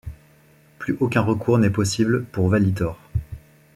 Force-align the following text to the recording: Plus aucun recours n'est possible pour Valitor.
Plus 0.79 0.97
aucun 0.99 1.21
recours 1.21 1.59
n'est 1.59 1.69
possible 1.69 2.23
pour 2.25 2.49
Valitor. 2.49 2.99